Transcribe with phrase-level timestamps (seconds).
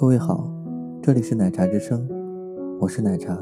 [0.00, 0.48] 各位好，
[1.02, 2.08] 这里是奶茶之声，
[2.80, 3.36] 我是奶茶。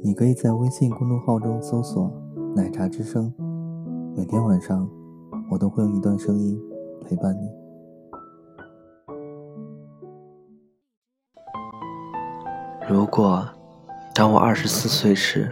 [0.00, 2.08] 你可以在微信公众号中搜索
[2.54, 3.34] “奶茶之声”，
[4.16, 4.88] 每天晚上
[5.50, 6.56] 我都会用一段声音
[7.04, 7.50] 陪伴你。
[12.88, 13.44] 如果
[14.14, 15.50] 当我二十四岁时，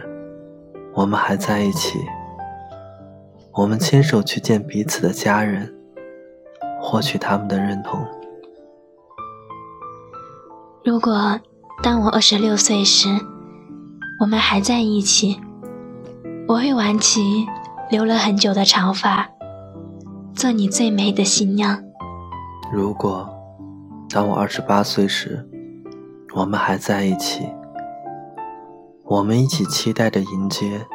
[0.95, 1.99] 我们还在一起，
[3.51, 5.69] 我们牵手去见彼此的家人，
[6.81, 7.99] 获取他们的认同。
[10.85, 11.37] 如果
[11.83, 13.09] 当我二十六岁时，
[14.21, 15.37] 我们还在一起，
[16.47, 17.45] 我会挽起
[17.91, 19.29] 留了很久的长发，
[20.33, 21.83] 做你最美的新娘。
[22.71, 23.29] 如果
[24.09, 25.45] 当我二十八岁时，
[26.33, 27.45] 我们还在一起，
[29.03, 30.85] 我们一起期待着迎接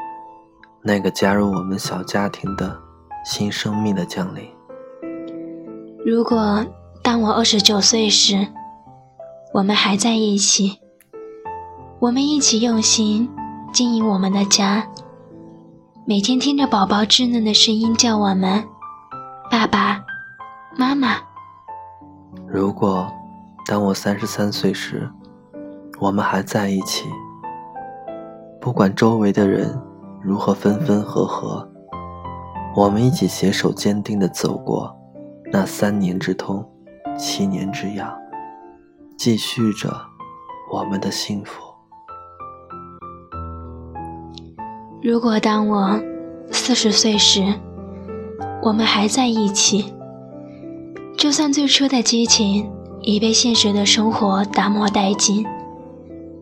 [0.82, 2.74] 那个加入我们小家庭的
[3.22, 4.44] 新生命的降临。
[6.06, 6.64] 如果
[7.02, 8.46] 当我二十九岁时，
[9.54, 10.80] 我们还在一起，
[12.00, 13.30] 我们一起用心
[13.72, 14.84] 经营我们的家，
[16.04, 18.64] 每天听着宝宝稚嫩的声音叫我们
[19.48, 20.04] “爸爸
[20.76, 21.18] 妈妈”。
[22.52, 23.08] 如果
[23.64, 25.08] 当我三十三岁时，
[26.00, 27.04] 我们还在一起，
[28.60, 29.80] 不管周围的人
[30.20, 31.70] 如何分分合合，
[32.74, 34.92] 我们一起携手坚定地走过
[35.52, 36.68] 那三年之痛，
[37.16, 38.12] 七年之痒。
[39.16, 39.94] 继续着
[40.72, 41.62] 我们的幸福。
[45.02, 46.00] 如果当我
[46.50, 47.54] 四十岁时，
[48.62, 49.92] 我们还在一起，
[51.16, 52.70] 就算最初的激情
[53.02, 55.46] 已被现实的生活打磨殆尽，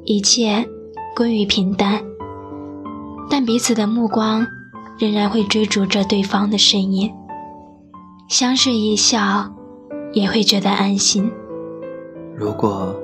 [0.04, 0.64] 一切
[1.16, 2.00] 归于平淡，
[3.28, 4.46] 但彼此的目光
[4.98, 7.12] 仍然会追逐着对方的身影，
[8.28, 9.52] 相视一笑，
[10.12, 11.32] 也会觉得安心。
[12.34, 12.94] 如果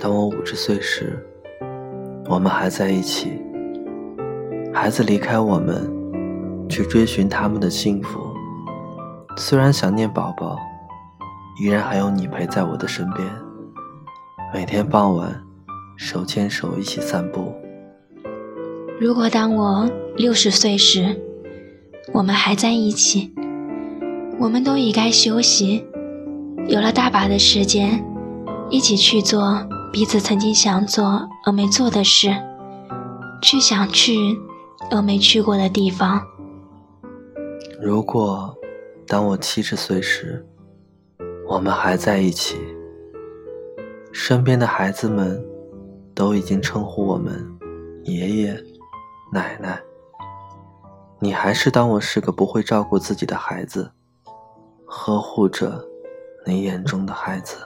[0.00, 1.18] 当我五十岁时，
[2.28, 3.32] 我们还在一起，
[4.72, 5.90] 孩子离开我们，
[6.68, 8.20] 去追寻他们的幸福，
[9.36, 10.56] 虽然想念宝宝，
[11.60, 13.28] 依然还有你陪在我的身边，
[14.54, 15.42] 每天傍晚
[15.96, 17.52] 手牵手一起散步。
[19.00, 21.20] 如果当我六十岁时，
[22.12, 23.32] 我们还在一起，
[24.38, 25.84] 我们都已该休息，
[26.68, 28.02] 有了大把的时间。
[28.68, 32.34] 一起去做彼此曾经想做而没做的事，
[33.40, 34.38] 去想去
[34.90, 36.20] 而没去过的地方。
[37.80, 38.54] 如果
[39.06, 40.44] 当我七十岁时，
[41.48, 42.56] 我们还在一起，
[44.12, 45.42] 身边的孩子们
[46.12, 47.46] 都已经称呼我们
[48.02, 48.64] 爷爷
[49.32, 49.80] 奶奶，
[51.20, 53.92] 你还是当我是个不会照顾自己的孩子，
[54.84, 55.86] 呵护着
[56.44, 57.56] 你眼中的孩子。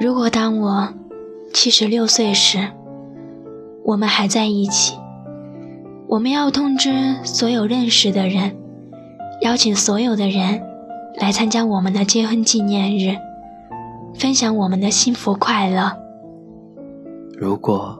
[0.00, 0.88] 如果当我
[1.52, 2.58] 七十六岁时，
[3.84, 4.98] 我们还在一起，
[6.08, 8.56] 我们要通知所有认识的人，
[9.42, 10.60] 邀请所有的人
[11.20, 13.16] 来参加我们的结婚纪念日，
[14.18, 15.92] 分享我们的幸福快乐。
[17.38, 17.96] 如果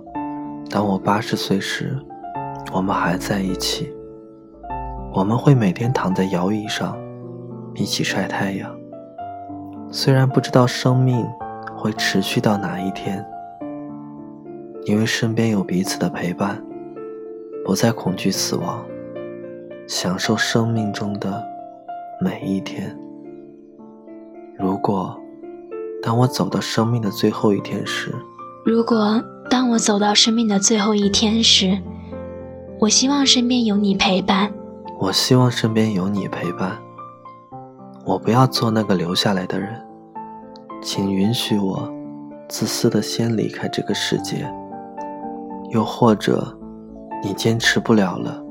[0.69, 1.97] 当我八十岁时，
[2.72, 3.88] 我们还在一起，
[5.12, 6.97] 我们会每天躺在摇椅上
[7.77, 8.69] 一起晒太阳，
[9.93, 11.25] 虽然不知道生命。
[11.84, 13.22] 会持续到哪一天？
[14.87, 16.65] 因为身边有彼此的陪伴，
[17.62, 18.83] 不再恐惧死亡，
[19.87, 21.45] 享受生命中的
[22.19, 22.99] 每一天。
[24.59, 25.15] 如果
[26.03, 28.15] 当我走到生命的最后一天时，
[28.65, 31.78] 如果当我走到生命的最后一天时，
[32.81, 34.51] 我希望身边有你陪伴。
[34.99, 36.78] 我希望身边有你陪伴。
[38.06, 39.78] 我不要做那个留下来的人。
[40.84, 41.91] 请允许我
[42.47, 44.47] 自私的先离开这个世界，
[45.71, 46.47] 又或者
[47.22, 48.45] 你坚持不了了，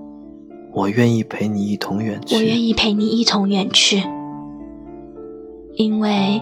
[0.73, 2.35] 我愿意陪你一同远去。
[2.35, 4.03] 我愿意陪你一同远去，
[5.75, 6.41] 因为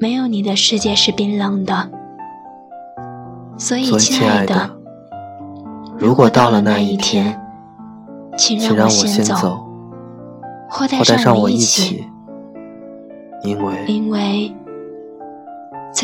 [0.00, 1.88] 没有你的世界是冰冷的。
[3.56, 4.68] 所以，亲爱的，
[5.96, 7.40] 如果到了那一天，
[8.36, 9.64] 请让我先走，
[10.68, 12.04] 或带上我一起，
[13.44, 14.52] 因为因为。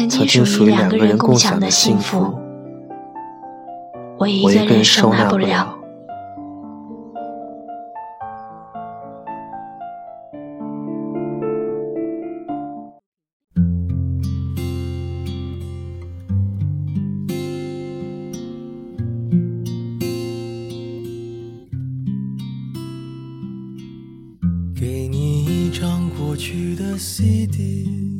[0.06, 2.38] 曾经属于两个人共享的幸福，
[4.18, 5.74] 我一个人收纳不了。
[24.76, 28.17] 给你一张过去的 CD。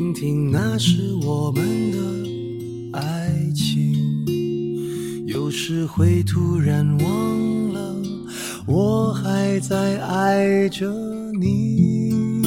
[0.00, 1.62] 听听那是我们
[1.92, 1.98] 的
[2.98, 3.94] 爱情，
[5.26, 7.94] 有时会突然忘了，
[8.66, 10.90] 我还在爱着
[11.38, 12.40] 你。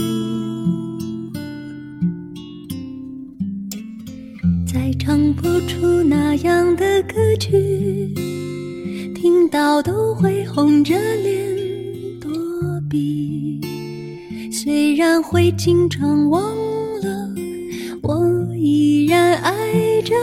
[4.66, 8.16] 再唱不出那样的歌曲，
[9.14, 11.56] 听到都会红着脸
[12.20, 12.32] 躲
[12.90, 13.62] 避。
[14.52, 16.42] 虽然会经常忘
[17.04, 17.33] 了，
[18.06, 20.14] 我依然爱着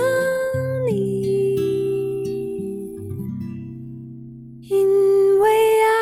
[0.87, 1.56] 你。
[4.69, 5.49] 因为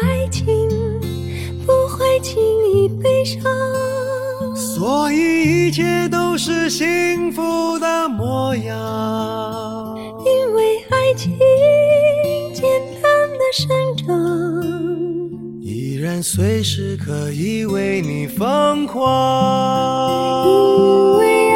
[0.02, 0.68] 爱情
[1.64, 2.42] 不会轻
[2.74, 3.40] 易悲伤，
[4.56, 9.96] 所以一切都是幸福的模样。
[10.26, 11.38] 因为爱情
[12.52, 12.64] 简
[13.00, 14.08] 单的生长。
[15.60, 20.48] 依然随时可以为你疯狂。
[20.48, 21.54] 因为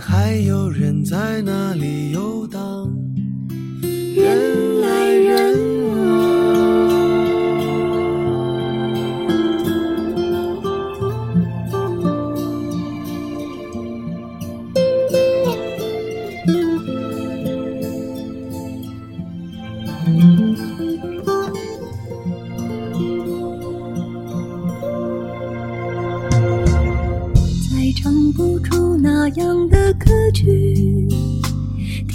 [0.00, 2.69] 还有人在那里游荡，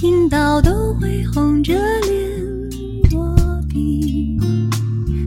[0.06, 3.36] 听到都会红着脸躲
[3.68, 4.38] 避。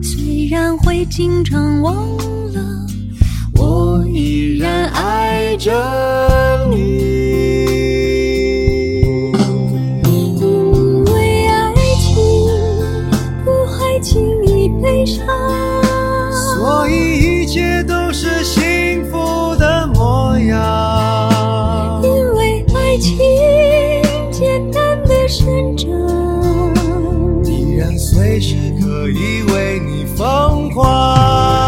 [0.01, 1.93] 虽然会经常忘
[2.53, 2.87] 了，
[3.55, 5.69] 我依然爱着
[27.45, 31.58] 依然随时可以为你疯狂。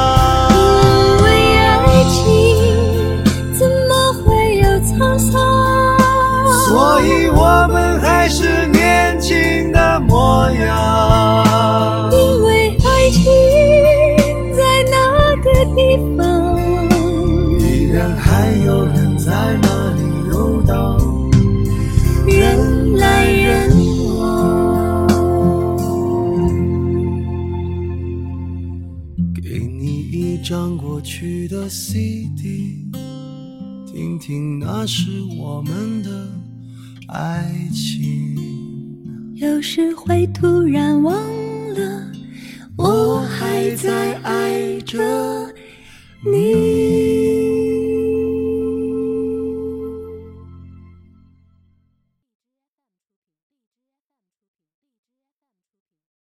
[30.51, 32.91] 张过去的 CD，
[33.87, 35.09] 听听那是
[35.39, 36.27] 我们的
[37.07, 38.35] 爱情。
[39.35, 41.15] 有时会突然忘，